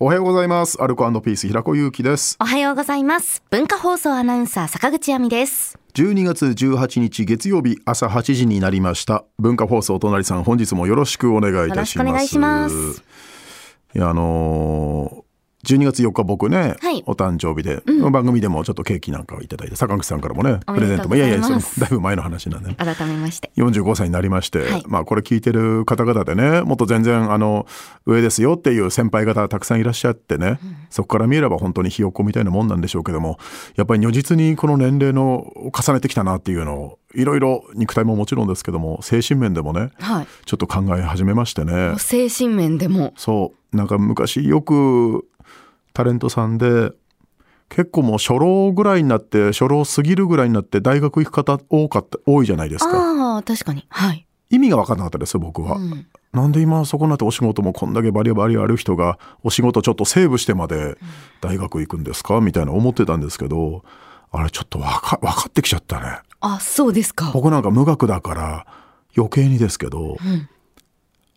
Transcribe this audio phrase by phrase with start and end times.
[0.00, 0.80] おはようございます。
[0.80, 2.36] アルコピース平子祐希です。
[2.40, 3.42] おはようございます。
[3.50, 5.76] 文化放送アナウンサー坂口亜美です。
[5.94, 9.24] 12月18日月曜日朝8時になりました。
[9.40, 12.06] 文化放送お隣さん本日もよろしくお願いいたします。
[12.06, 13.02] よろしくお願いします
[13.96, 15.27] いやあのー
[15.64, 17.02] 12月4日僕ね、はい。
[17.06, 22.76] お誕生日で、番組でもちょっとケーキなんかをいただいて坂口さんからもねおプレゼントもいやいやそのだいぶ前の話なんでね。
[22.76, 23.50] 改めまして。
[23.56, 24.84] 45歳になりまして、はい。
[24.86, 27.66] まあこれ聞いてる方々でねもっと全然あの
[28.06, 30.60] 上ですよっていう先輩方たくさんいらっしゃってね、
[30.90, 33.38] そこから見れば本当にひよっこみたいなもんなんでしょうけども
[33.74, 40.26] やっぱり如実にこの年齢の重ねてきたなっていうのをいろいろ肉体ももちろんですけども精神面でもねはい。
[40.44, 41.94] ちょっと考え始めましてね。
[41.98, 43.12] 精神面でも。
[43.16, 43.76] そう。
[43.76, 45.26] なんか昔よく
[45.98, 46.92] タレントさんで
[47.68, 52.90] 結構もう初老ぐらいになって初老過ぎるぐらいになって大学行く方多かった多いじゃないですか。
[53.34, 53.84] ああ、確かに。
[53.88, 54.24] はい。
[54.48, 60.98] 意味が分からなかったですよ僕は、うんなんで今そこになってお仕事もこんだけバリバリある人がお仕事ちょっとセーブしてまで
[61.40, 62.40] 大学行くんですか？
[62.42, 63.82] みたいな思ってたんですけど
[64.30, 67.30] あれちょっと分か分かってきちゃったねあ、そうですか。
[67.32, 68.66] 僕なんか無学だから
[69.16, 70.18] 余計にですけど、ん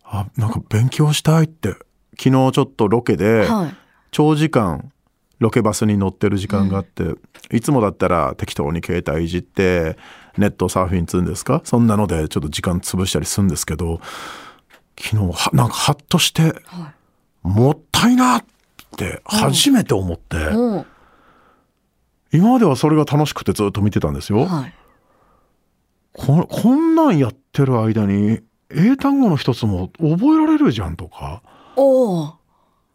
[0.04, 1.70] あなんか勉強したいって
[2.20, 3.76] 昨日ちょっとロケではい。
[4.12, 4.92] 長時間
[5.40, 7.16] ロケバスに乗ってる時間があって、
[7.50, 9.98] いつもだったら適当に携帯いじって
[10.38, 11.62] ネットサーフィンつうんですか？
[11.64, 14.00] そんなのでちょっと時間潰したりするんですけど
[15.00, 16.54] 昨日はなんかハッとしてはい。
[17.48, 18.46] もったいなっ
[18.98, 20.38] て初めて思って、
[22.32, 24.46] 今まではそれが楽しくてずっと見てたんですよ。
[24.46, 24.74] はい。
[26.14, 31.42] ここんなんやってる間に英単語の一つも覚えられるじゃんとか
[31.76, 32.41] おお。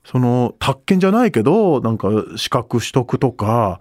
[0.06, 3.80] その宅建じゃないけどなんか資格取得とか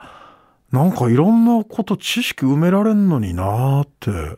[0.72, 4.38] なんかいろんなこと知識埋められんのになーって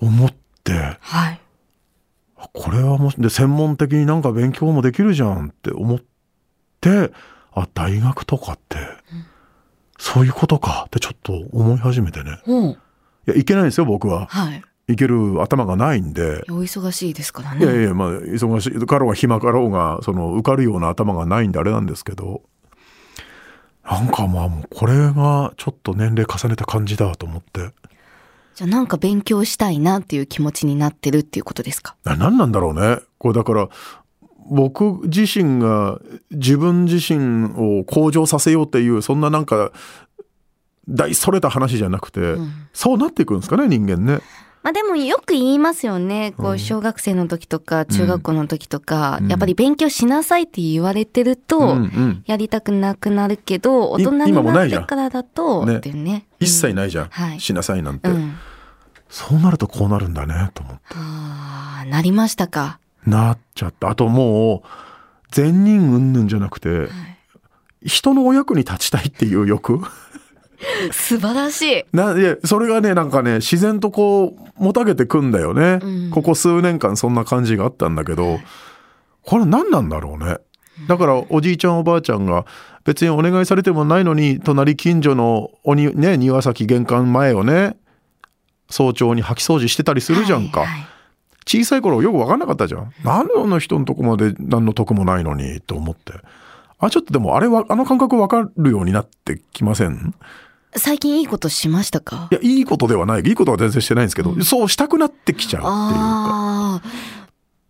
[0.00, 0.32] 思っ
[0.64, 1.40] てはい。
[2.52, 6.00] これはもしで専門的になんか勉強もできるじゃんって思っ
[6.80, 7.12] て
[7.52, 8.78] あ大学とかって、
[9.98, 12.70] そういうことかってちょっと思い始めてねおう。
[12.72, 14.62] いやいけないんですよ僕ははい。
[14.92, 17.84] いける頭がないんでお忙しいですからいやいね。
[17.84, 22.42] やまあ忙しいかろうが暇かろうがその受かるような頭がないんであれなんですけど
[23.84, 27.70] なんかまあもうこれがちょっと年齢重ねた感じだと思って
[28.54, 31.96] じゃあなんか勉強したいなっていう気持ちになってるっていうことですか？
[32.04, 33.68] な何なんだろうねこれだから
[34.50, 36.00] 僕自身が
[36.30, 39.72] 自分自身を向上させようっていうそんななんか
[40.88, 44.20] 大それた話じゃなくて、んそうなっていくんですかね人間ね。
[44.62, 46.34] まあでもよく言いますよね。
[46.36, 51.76] こう小学生の時とか中学校の時とか、うんやっぱり勉強しなさいって言われてると、
[52.26, 56.26] やりたくなくなるけど、大い人になってからだと、ね。
[56.38, 58.34] 一切ないじゃん、はいしなさいなんて、うん。
[59.08, 60.80] そうなるとこうなるんだねと思って。
[60.94, 62.78] ああ、なりましたか。
[63.06, 63.90] なっちゃった。
[63.90, 64.68] あともう、
[65.30, 66.88] 善人云々じゃなくて、
[67.84, 69.80] 人のお役に立ちたいっていう欲
[70.92, 71.84] 素晴らしい。
[71.92, 75.78] ないや、それがね、なんかね、自然とこう、もたげてくんだよね。
[75.82, 78.38] うんここ数年間そんな感じがあったんだけど、
[79.24, 80.38] これ何なんだろうね。
[80.88, 82.44] だから、おじいちゃんおばあちゃんが、
[82.84, 87.76] 別にお願いされてもないのに、隣近所のおに、ね、庭先玄関前をね、
[88.68, 90.60] 早朝に掃き掃除してたりするじゃんか。
[90.60, 90.86] はいはい
[91.44, 92.92] 小さい頃よく分かんなかったじゃん。
[93.02, 96.12] 何であの人のとこまで何の得もないのにと思って。
[96.78, 100.14] あ、ちょっとでもあれは、あの感覚分かるようになってきません？
[100.74, 102.28] 最近いいことしましたか？
[102.30, 103.22] いや、いいことではない。
[103.22, 106.82] いいことは全然してないんですけど、そうしたくなってきちゃうっていうか。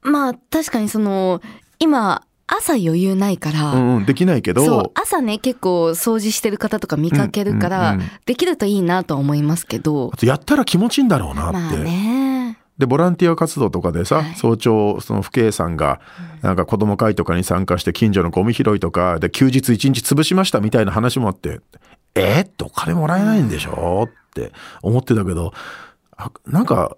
[0.03, 1.41] まあ確かにその、
[1.79, 10.13] 今、朝余裕ないから、うんうん、できないけそうど、朝ね結構掃除してる方とか見かけるから、うんうんうんできるといいなとは思いますけど。
[10.23, 11.59] やったら気持ちいいんだろうなって。
[11.59, 12.59] まあね。
[12.79, 14.35] で、ボランティア活動とかでさ、はい。
[14.37, 16.01] 早朝、その父兄さんが、
[16.41, 21.61] なんか子供会とかに参加して近所のゴミ拾いとかで休日一日潰しましたみたいな話もあって、
[22.15, 22.41] え？
[22.41, 24.05] ー、ってお金もらえないんでしょ？
[24.05, 24.53] って
[24.83, 25.53] 思ってたけど、
[26.17, 26.97] あなんか、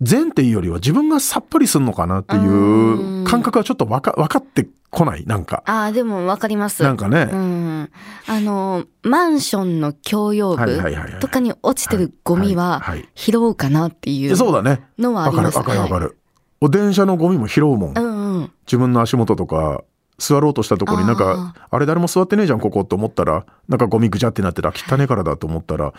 [0.00, 5.24] 善っていうよりは自分がさっぱりすんのかなっていう感覚はちょっとわか分かってこない？
[5.24, 5.62] なんか。
[5.66, 6.82] ああでもわかります。
[6.82, 7.28] なんかね。
[7.32, 7.90] うん、
[8.26, 10.82] あのマンションの共用部
[11.20, 12.82] とかに落ちてるゴミは
[13.14, 14.84] 拾おうかなっていうそうだね。
[14.98, 16.06] のはあわかるりますわかるわかる。
[16.06, 16.14] はい。
[16.60, 17.98] お電車のゴミも拾うもん。
[17.98, 18.52] うんうん。
[18.66, 19.84] 自分の足元とか
[20.18, 25.92] 座ろうとしたところになんかあれ誰も座ってねえじゃんここって思ったらなんかゴミぐちゃってなってた汚ねえからだと思ったら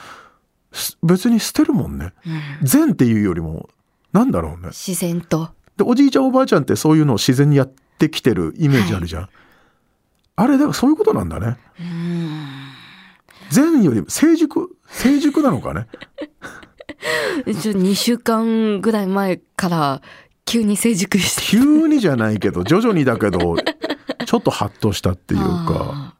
[0.71, 2.13] す別に捨てるもんね。
[2.61, 3.69] 善っていうよりも
[4.13, 4.69] なんだろうね。
[4.69, 5.49] 自然と。
[5.77, 9.29] でおじいちゃんおばあちゃんってそういうのを自然にやってきてるイメージあるじゃん、
[10.37, 11.57] あれだからそういうことなんだね。
[13.49, 15.87] 善より成熟成熟なのかね。
[17.45, 20.01] ちょ2週間ぐらい前から
[20.45, 21.41] 急に成熟して。
[21.41, 26.15] 急にじゃないけど徐々にだけどちょっちょっとハッとしたっていうか。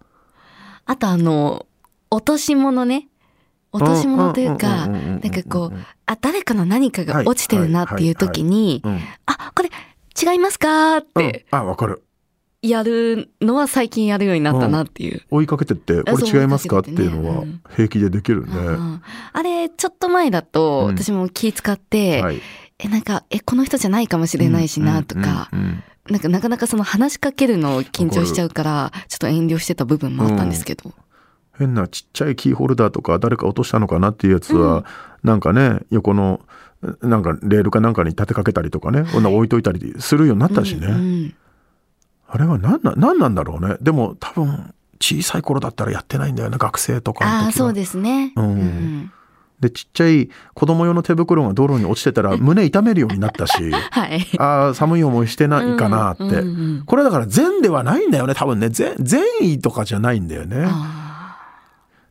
[0.86, 1.66] あとあの、
[2.10, 3.08] 落とし物ね。
[3.72, 9.00] 落とし物というか、なんかこう、あ、誰かの何かが落ちてるなっていう時に、うん。
[9.26, 9.70] あ、これ
[10.22, 12.04] 違いますかってうんあ、わかる。
[12.62, 15.22] やるのは最近やるようになったなっていう。
[15.30, 17.44] 追いかけてって、これ違いますかって追いうのは
[17.76, 18.56] 平気でできるね。
[18.56, 19.02] うん
[19.34, 22.42] あれ、ちょっと前だと、うん私も気使って、はい。
[22.80, 25.50] え、なんか、え、この人じゃないかもしれないしな、とか、
[26.10, 30.92] なんかなかなかその話しかけるのを緊張しちゃうから、ちょっと遠慮してた部分もあったんですけど。
[31.58, 34.86] 変なちっちゃいキーホルダーとか誰か落としたのかなっていうやつは、
[35.24, 36.42] なんかね横の
[37.02, 41.36] なんかレールかなんかに立てかけたりとかね、こんな置いといたりするようになったしね、うんうん
[42.28, 43.78] あれは何な何なんだろうね。
[43.82, 47.46] でも多分小さい頃だったらやってないんだよね学生とかの時は。
[47.46, 48.34] ああ、そうですね。
[48.36, 48.56] うん。
[48.58, 49.12] ん
[49.66, 54.26] でちっちゃい子供用の手袋が道路に落ちてたら胸痛めるようになったし はい。
[54.38, 58.70] ああ寒い思いしてないかなって、うんうんうんこれだから善ではないんだよね多分ね。
[58.70, 60.66] 善善意とかじゃないんだよね。
[60.68, 61.38] あ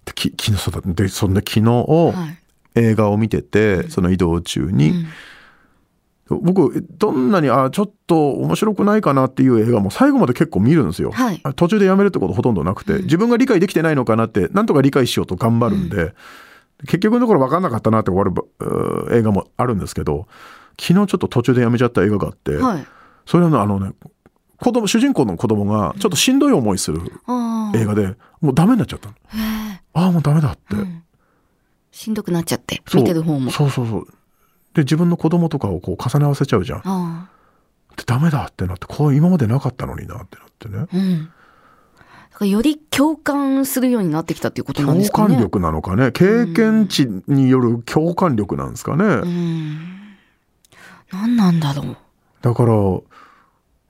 [0.05, 2.39] でき昨日そうだでそんで昨日、ーはい。
[2.77, 4.91] 映画を見ててその移動中に、
[6.31, 6.41] うん。
[6.43, 11.13] 僕どんなにあちょっと面白くないかなっていう映画も最後まで結構見るんですよ。
[11.13, 11.41] はい。
[11.55, 16.15] 途中でやめるってことほとんどなくて、自分が理解できてないのかなってなんとか理解しようと頑張るんで、
[16.83, 20.27] 結局のところ分かんなかったなって終わる映画もあるんですけど
[20.81, 22.87] 昨日ちょっと途中でやめちゃった映画があって、はい。
[23.27, 23.93] それはねあのね
[24.59, 27.01] 子供主人公の子供がちょっとしんどい思いする。
[27.75, 29.15] 映画でもうダメになっちゃったの。
[29.15, 30.63] へああもうダメだって。
[30.73, 31.05] えうん
[31.95, 33.53] しんどくなっちゃって、見てる方も。
[33.53, 34.07] そうそうそう
[34.75, 37.31] で自分の子供とかをこう重ね合わせちゃうじゃんあ
[37.97, 40.89] でダメだってなってこう今までなかったのになってなってねあ。
[40.93, 41.31] うん。
[42.35, 45.29] だからより共感するようになってきたっていうことなんですかね。
[45.29, 49.79] 共感力なのかね経験値による共感力なんですかね、うん。
[51.13, 51.97] 何なんだろう。
[52.43, 52.73] だから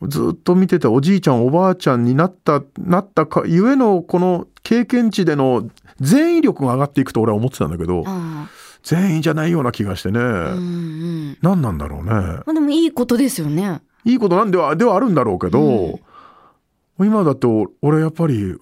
[0.09, 5.69] ずっと見てたおじいちゃんおばあちゃんになったなったかゆえのこの経験値での
[6.01, 8.49] 善意力が上がっていくと俺は思ってたんだけどあ
[8.83, 10.23] 善意じゃないような気がしてね、あ。
[10.23, 11.39] うんうん。
[11.41, 13.81] 何なんだろうねまあでもいいことですよね。
[14.05, 15.99] いいことなんではではあるんだろうけど、
[16.99, 18.57] 今だと俺やっぱり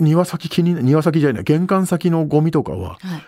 [0.00, 3.22] 庭先気に庭先じゃない玄関先のゴミとかははい。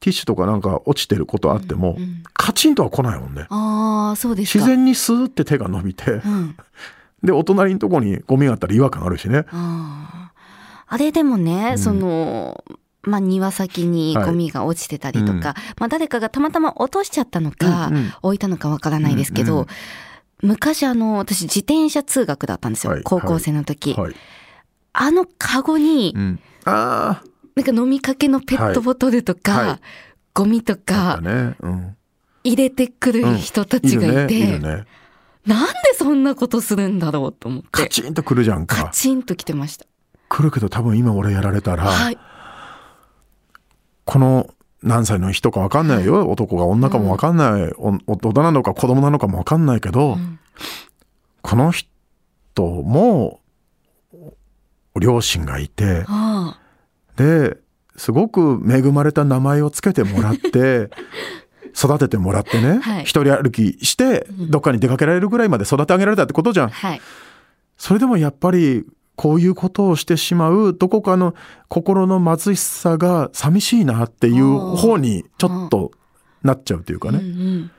[0.00, 3.46] ティッシュとかなんか落ちてることあっても、うんカチンとは来ないもんね。
[3.50, 4.58] ああ、そうですか。
[4.58, 6.56] 自然にスーって手が伸びて、うん。
[7.22, 9.44] でお隣のとこにゴミがあったら違和感あるしね。
[9.52, 10.32] ああ。
[10.88, 12.64] あれでもね、うんその、
[13.02, 15.54] まあ、庭先にゴミが落ちてたりとか、はいうんま
[15.86, 19.66] あ、誰かがたまたま落としちゃったのか、うんうん置いたのかわからないですけど、うんうん
[20.42, 22.92] 昔あの、私自転車通学だったんですよ。
[22.92, 23.94] はい高校生の時。
[23.94, 24.14] はい。
[24.92, 27.22] あのカゴにう、ん、あ
[27.54, 29.80] なんか飲みかけのペットボトルとか、はいはい
[30.34, 31.56] ゴミとかね。
[31.60, 31.96] うん。
[32.44, 34.48] 入れてくる人たちがいて、いるね。
[34.48, 34.84] いるね。
[35.46, 38.90] なんでそんなことするんだろうと思って、カチンと来るじゃんカか。
[38.92, 39.86] チンと来てました。
[40.28, 42.18] 来るけど多分今俺やられたら、はい。
[44.04, 44.48] この
[44.82, 46.28] 何歳の人か分かんないよ。
[46.28, 50.38] 男が女かも分かんない、お大人なのか子供なのかも分かんないけど、ん。
[51.42, 51.88] この人
[52.56, 53.40] も
[55.00, 56.58] 両親がいてあ
[57.16, 57.58] で
[57.96, 60.90] すごく恵まれた名前をつけてもらって
[61.76, 63.02] 育ててもらってね、はい。
[63.04, 66.66] 一人歩きしてどっかに出かけられるぐらいまで育て上げられたってことじゃん。
[66.66, 66.70] あ。。
[66.70, 67.00] はい。
[67.78, 68.84] それでもやっぱり
[69.16, 71.34] こういうことをしてしまうどこかの
[71.68, 75.92] 心の貧しさが寂しいなっていう方にちょっと
[76.42, 77.70] なっちゃうっていうかね、うんうん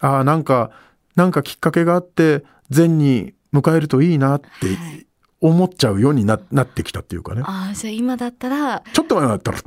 [0.00, 0.70] ああなんか
[1.16, 5.06] なんかきっかけがあって善に迎えるといいなってはい。
[5.40, 7.42] 思っちゃうようにななってきたっていうかね。
[7.44, 9.58] ああ、じゃあ今だったら、ちょっと前だったら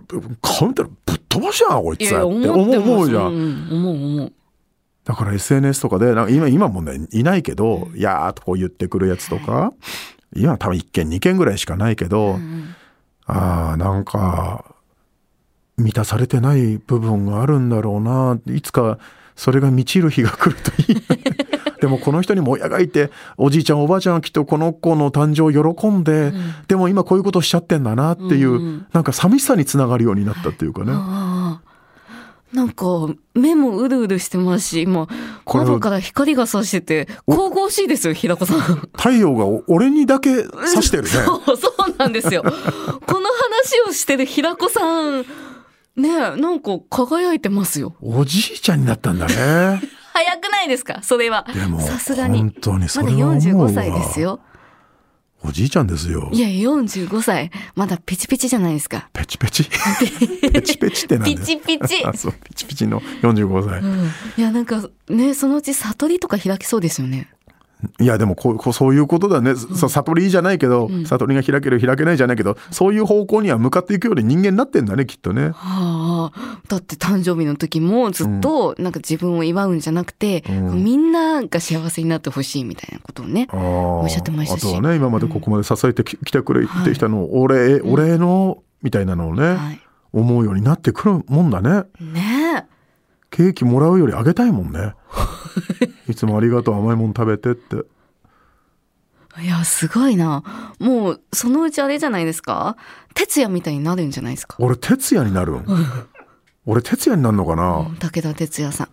[0.42, 4.34] 顔見たらぶっ飛ばしやんこいついやいや、って思うじゃん、うん、思う思う。
[5.04, 9.72] だから SNS とかでなんか今今もねいないけど「いやー」とこう言ってくるやつとか
[10.38, 12.76] 今多分1件2件ぐらいしかないけど、うん
[13.30, 14.64] ああなんか
[15.78, 18.40] 満たされてない部分があるんだろうな。
[18.48, 18.98] いつか
[19.36, 20.96] それが満ちる日が来るといい。
[20.96, 26.34] な でもこの人にも親がいておじいちゃんおばあちゃんはきっとこの子の誕生を喜んで、
[26.68, 31.37] でも今こういうことしちゃってんだなっていう、うんなんか寂しさにつながるようになったっていうかね、ああ。
[32.54, 32.86] なんか、
[33.36, 35.08] 目もうるうるしてますし、今、
[35.46, 38.60] 窓から光が差してて、神々しいですよ、平子さん。
[38.96, 40.48] 太陽が俺にだけ指
[40.84, 42.42] してるね そう、そうなんですよ。
[42.44, 42.56] この
[43.84, 45.22] 話をしてる平子さん、
[45.98, 47.96] ねえ、なんか輝いてますよ。
[48.02, 49.34] おじいちゃんになったんだね
[50.14, 51.00] 早くないですか？
[51.04, 51.46] それは。
[51.54, 52.40] でもさすがに。
[52.40, 54.40] 本当にそまだれは思うわ45歳ですよ。
[55.44, 57.52] おじいちゃんですよいや、45歳。
[57.76, 59.10] まだピチピチじゃないですか。
[59.14, 59.64] ペチペチ？
[60.52, 62.04] ペチペチってなんだよピチピチ。
[62.06, 67.30] あ そうピチピチの45歳、うん、いや、なんかね、そのうち悟りとか開きそうですよね。
[68.00, 75.52] いやでもこうこうそういうことだね、さ悟りじゃないけど、悟りが開ける開けないじゃないけどそういう方向には向かっていくように人間になってんだねきっとね。
[75.54, 80.84] はあ、だって誕生日の時もずっとなんか自分を祝うんじゃなくて、うん。
[80.84, 83.48] みんなが幸せになってほしいみたいなことをね。
[83.52, 84.68] おっしゃってましたし。
[84.68, 89.80] あとはね今までここまで支えてき,、てくれてきたのを、お礼お礼のみたいなのをね、はい。
[90.14, 91.84] 思うようになってくるもんだね。
[92.00, 92.66] ね。
[93.30, 94.96] ケーキもらうよりあげたいもんね。
[96.10, 97.78] いつもありがとう甘いもん食べてって。
[99.40, 99.44] え。
[99.44, 100.44] いや、すごいな。
[100.80, 102.76] もう、そのうちあれじゃないですか？
[103.14, 104.56] 哲也みたいになるんじゃないですか？
[104.60, 105.66] 俺哲也になるん？
[106.66, 108.88] 俺哲也になるのかな、武田鉄矢さん。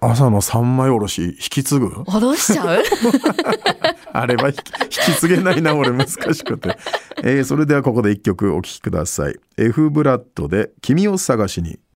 [0.00, 1.86] 朝の三枚おろし引き継ぐ？
[1.88, 2.82] 脅しちゃう？
[4.14, 4.58] あれは引き
[5.08, 6.76] 引き継げないな俺難しくて、
[7.22, 11.78] えーそれではここで一曲お聴きください F ブラッドで君を探しに